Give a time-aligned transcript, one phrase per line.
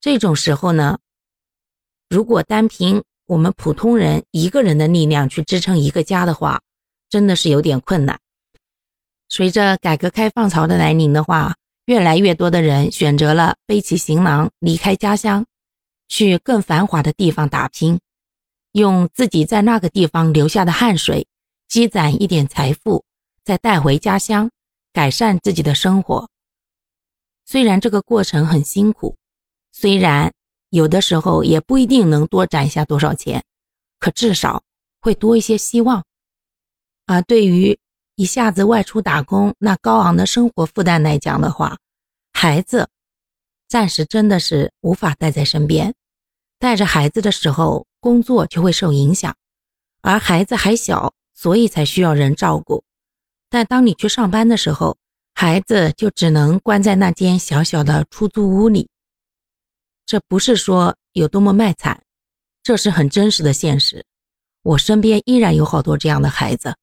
[0.00, 0.98] 这种时候呢，
[2.08, 6.62] 如果单凭我们普通人一个人的力量去支撑一个家的话，
[7.10, 8.18] 真的是有点困难。
[9.28, 11.56] 随着改革开放潮的来临的话，
[11.86, 15.44] 越来越多的人选择了背起行囊离开家乡，
[16.06, 17.98] 去更繁华的地方打拼，
[18.70, 21.26] 用自己在那个地方留下的汗水
[21.66, 23.04] 积攒一点财富，
[23.44, 24.50] 再带回家乡，
[24.92, 26.30] 改善自己的生活。
[27.44, 29.17] 虽然这个过程很辛苦。
[29.80, 30.32] 虽然
[30.70, 33.44] 有的时候也不一定能多攒下多少钱，
[34.00, 34.64] 可至少
[35.00, 36.04] 会多一些希望。
[37.06, 37.78] 而对于
[38.16, 41.78] 一下子外出打工那高昂的生活负担来讲的话，
[42.32, 42.88] 孩子
[43.68, 45.94] 暂时真的是无法带在身边。
[46.58, 49.36] 带着孩子的时候，工作就会受影响，
[50.02, 52.82] 而孩子还小，所以才需要人照顾。
[53.48, 54.96] 但当你去上班的时候，
[55.36, 58.88] 孩子就只能关在那间小小的出租屋里。
[60.08, 62.02] 这不是说有多么卖惨，
[62.62, 64.02] 这是很真实的现实。
[64.62, 66.74] 我身边依然有好多这样的孩子。